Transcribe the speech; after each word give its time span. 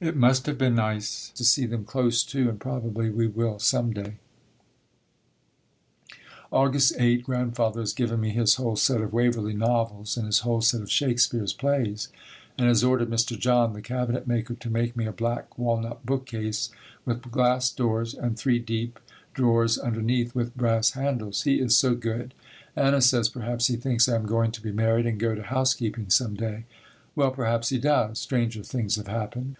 It 0.00 0.16
must 0.16 0.46
have 0.46 0.56
been 0.56 0.76
nice 0.76 1.30
to 1.34 1.44
see 1.44 1.66
them 1.66 1.84
close 1.84 2.22
to 2.22 2.48
and 2.48 2.58
probably 2.60 3.10
we 3.10 3.26
will 3.26 3.58
some 3.58 3.92
day. 3.92 4.14
[Illustration: 6.52 6.54
Grandmother's 6.58 6.88
Rocking 6.92 6.96
Chair, 6.96 7.16
"The 7.16 7.16
Grandfather 7.16 7.72
Clock"] 7.72 7.74
August 7.74 7.76
8. 7.76 7.76
Grandfather 7.76 7.80
has 7.80 7.92
given 7.92 8.20
me 8.20 8.30
his 8.30 8.54
whole 8.54 8.76
set 8.76 9.00
of 9.02 9.12
Waverley 9.12 9.54
novels 9.54 10.16
and 10.16 10.26
his 10.26 10.38
whole 10.38 10.60
set 10.60 10.80
of 10.80 10.90
Shakespeare's 10.90 11.52
plays, 11.52 12.08
and 12.56 12.68
has 12.68 12.84
ordered 12.84 13.10
Mr. 13.10 13.36
Jahn, 13.36 13.72
the 13.72 13.82
cabinetmaker, 13.82 14.54
to 14.60 14.70
make 14.70 14.96
me 14.96 15.04
a 15.04 15.12
black 15.12 15.58
walnut 15.58 16.06
bookcase, 16.06 16.70
with 17.04 17.30
glass 17.32 17.70
doors 17.72 18.14
and 18.14 18.38
three 18.38 18.60
deep 18.60 19.00
drawers 19.34 19.76
underneath, 19.76 20.32
with 20.32 20.56
brass 20.56 20.92
handles. 20.92 21.42
He 21.42 21.56
is 21.56 21.76
so 21.76 21.96
good. 21.96 22.34
Anna 22.76 23.02
says 23.02 23.28
perhaps 23.28 23.66
he 23.66 23.76
thinks 23.76 24.08
I 24.08 24.14
am 24.14 24.26
going 24.26 24.52
to 24.52 24.62
be 24.62 24.72
married 24.72 25.06
and 25.06 25.18
go 25.20 25.34
to 25.34 25.42
housekeeping 25.42 26.08
some 26.08 26.36
day. 26.36 26.64
Well, 27.16 27.32
perhaps 27.32 27.70
he 27.70 27.78
does. 27.78 28.20
Stranger 28.20 28.62
things 28.62 28.94
have 28.94 29.08
happened. 29.08 29.56